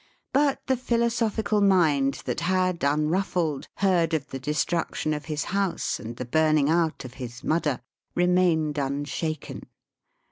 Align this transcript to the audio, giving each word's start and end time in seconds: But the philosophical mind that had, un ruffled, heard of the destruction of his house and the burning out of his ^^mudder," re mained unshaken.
But 0.33 0.65
the 0.65 0.77
philosophical 0.77 1.61
mind 1.61 2.23
that 2.25 2.39
had, 2.39 2.83
un 2.83 3.09
ruffled, 3.09 3.67
heard 3.75 4.15
of 4.15 4.29
the 4.31 4.39
destruction 4.39 5.13
of 5.13 5.25
his 5.25 5.43
house 5.43 5.99
and 5.99 6.15
the 6.15 6.25
burning 6.25 6.71
out 6.71 7.05
of 7.05 7.13
his 7.21 7.41
^^mudder," 7.41 7.81
re 8.15 8.25
mained 8.25 8.79
unshaken. 8.79 9.61